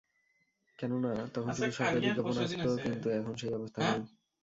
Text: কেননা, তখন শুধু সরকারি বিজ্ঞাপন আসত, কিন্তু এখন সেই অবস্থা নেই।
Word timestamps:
কেননা, 0.79 1.11
তখন 1.33 1.49
শুধু 1.51 1.71
সরকারি 1.71 1.99
বিজ্ঞাপন 2.01 2.35
আসত, 2.37 2.65
কিন্তু 2.85 3.07
এখন 3.17 3.33
সেই 3.35 3.53
অবস্থা 3.53 3.79
নেই। 3.87 4.01